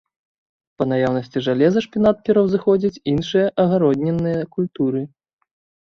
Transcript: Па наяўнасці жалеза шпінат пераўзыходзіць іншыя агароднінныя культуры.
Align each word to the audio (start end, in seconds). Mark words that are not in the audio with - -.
Па 0.79 0.87
наяўнасці 0.91 1.43
жалеза 1.49 1.79
шпінат 1.87 2.25
пераўзыходзіць 2.29 3.01
іншыя 3.15 3.55
агароднінныя 3.67 4.53
культуры. 4.61 5.01